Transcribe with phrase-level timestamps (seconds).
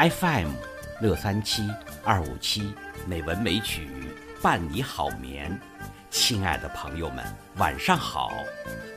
[0.00, 0.48] FM
[1.02, 1.68] 六三七
[2.02, 2.74] 二五七
[3.06, 3.86] 美文美曲
[4.40, 5.60] 伴你好眠。
[6.08, 7.22] 亲爱的朋友们，
[7.58, 8.30] 晚上好，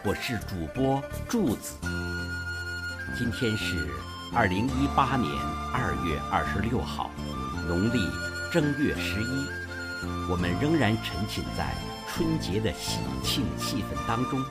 [0.05, 1.75] 我是主播柱子。
[3.17, 3.89] 今天是
[4.33, 5.29] 二零一八年
[5.73, 7.11] 二月二十六号，
[7.67, 7.99] 农历
[8.49, 9.45] 正月十一，
[10.29, 11.75] 我们仍然沉浸在
[12.07, 14.41] 春节的喜庆气氛当中，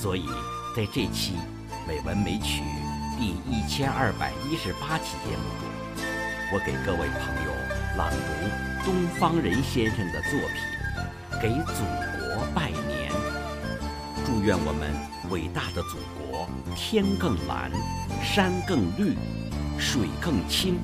[0.00, 0.26] 所以
[0.74, 1.34] 在这期
[1.86, 2.62] 美文美曲
[3.18, 5.68] 第一千二百一十八期节目中，
[6.54, 7.50] 我给各位朋友
[7.96, 10.50] 朗读东方人先生的作品
[11.40, 11.82] 《给祖
[12.18, 13.10] 国拜年》，
[14.26, 14.92] 祝愿我们
[15.30, 17.70] 伟大的祖国天更蓝，
[18.22, 19.16] 山更绿，
[19.78, 20.78] 水更清，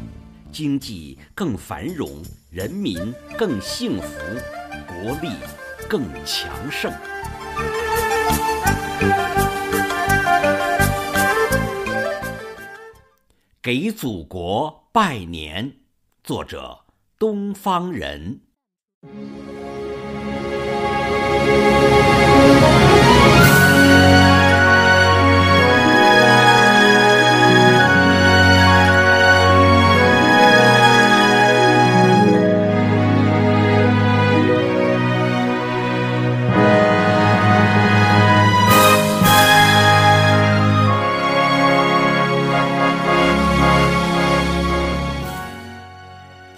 [0.51, 2.09] 经济更繁荣，
[2.51, 4.09] 人民更幸福，
[4.87, 5.29] 国力
[5.87, 6.91] 更强盛。
[13.61, 15.77] 给祖国拜年，
[16.25, 16.81] 作者
[17.21, 18.41] 东方人。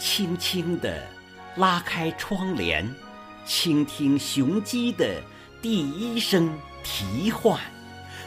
[0.01, 1.07] 轻轻地
[1.57, 2.91] 拉开窗帘，
[3.45, 5.23] 倾听雄鸡的
[5.61, 6.51] 第一声
[6.83, 7.61] 啼唤。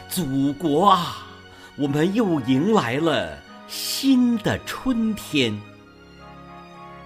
[0.08, 1.26] 祖国啊，
[1.76, 5.60] 我们又迎来了新的春天。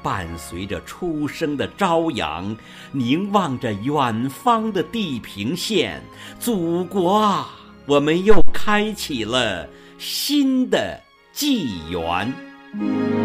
[0.03, 2.55] 伴随着初升的朝阳，
[2.93, 6.03] 凝望着远方的地平线，
[6.39, 7.49] 祖国啊，
[7.87, 9.67] 我们又开启了
[9.99, 11.01] 新的
[11.33, 13.18] 纪元。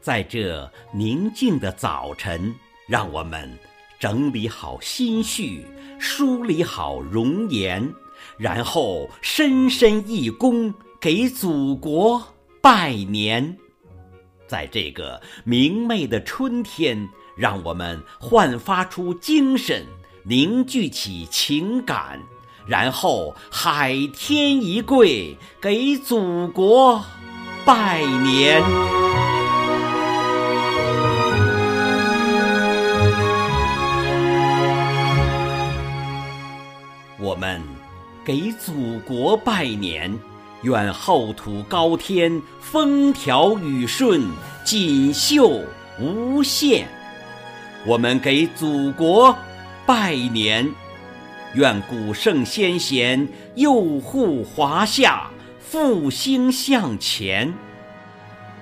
[0.00, 2.54] 在这宁静的早晨，
[2.88, 3.50] 让我们
[3.98, 5.66] 整理好心绪，
[5.98, 7.86] 梳理好容颜，
[8.38, 12.22] 然后深深一躬，给祖国
[12.62, 13.56] 拜年。
[14.46, 19.84] 在这个明媚的春天，让我们焕发出精神，
[20.24, 22.18] 凝聚起情感，
[22.66, 27.04] 然后海天一跪，给祖国
[27.66, 28.99] 拜年。
[38.22, 40.14] 给祖国拜年，
[40.62, 44.22] 愿厚土高天，风调雨顺，
[44.62, 45.64] 锦绣
[45.98, 46.86] 无限。
[47.86, 49.34] 我们给祖国
[49.86, 50.70] 拜年，
[51.54, 57.52] 愿古圣先贤佑护华夏，复兴向前。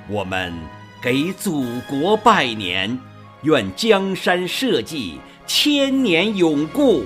[0.08, 0.54] 我们
[1.02, 2.96] 给祖国拜年，
[3.42, 7.02] 愿江山社稷千年永固。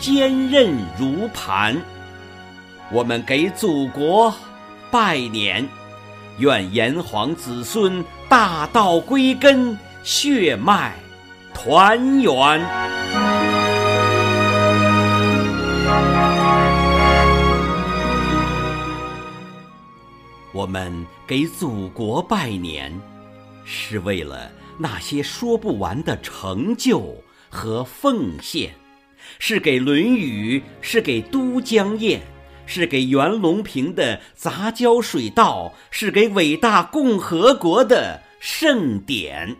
[0.00, 1.80] 坚韧如磐，
[2.94, 4.32] 我们给祖国
[4.88, 5.68] 拜年，
[6.38, 10.94] 愿炎黄子孙大道归根，血脉
[11.52, 12.32] 团圆。
[20.52, 22.96] 我们给祖国拜年，
[23.64, 27.12] 是为了那些说不完的成就
[27.50, 28.72] 和奉献。
[29.40, 32.20] 是给《论语》，是给都江堰，
[32.66, 39.54] 是给袁隆平的杂交水稻，是给伟大共和国的盛典。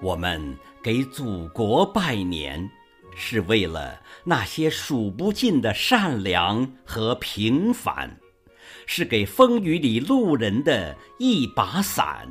[0.00, 2.70] 我们给祖国拜年，
[3.16, 8.16] 是为了那些数不尽的善良和平凡，
[8.86, 12.28] 是给风雨里路人的一把伞，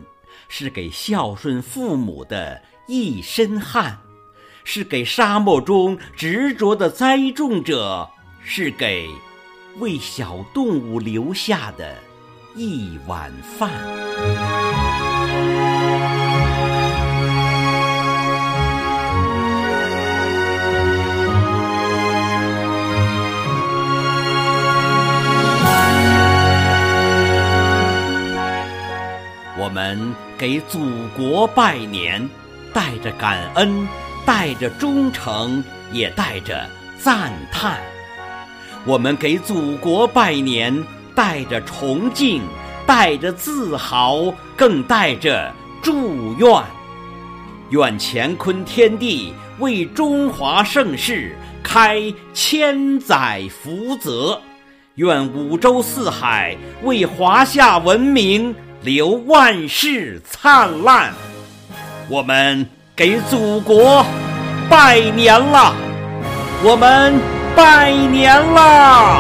[0.48, 3.98] 是给孝顺父母的一身汗。
[4.70, 8.10] 是给沙漠中执着的栽种者，
[8.44, 9.10] 是给
[9.79, 11.95] 为小动物留下的
[12.56, 13.69] 一碗饭。
[29.59, 30.79] 我们给祖
[31.15, 32.29] 国拜年，
[32.74, 33.88] 带着感恩。
[34.25, 35.63] 带着忠诚，
[35.94, 36.68] 也带着
[37.00, 37.79] 赞叹，
[38.88, 40.74] 我们给祖国拜年，
[41.13, 42.42] 带着崇敬，
[42.86, 45.54] 带着自豪，更带着
[45.84, 46.50] 祝愿。
[47.69, 52.01] 愿乾坤天地为中华盛世开
[52.34, 54.42] 千载福泽，
[54.95, 61.13] 愿五洲四海为华夏文明留万世灿烂。
[62.07, 64.06] 我们给祖国
[64.69, 65.75] 拜年了，
[66.63, 67.19] 我们
[67.57, 69.19] 拜年啦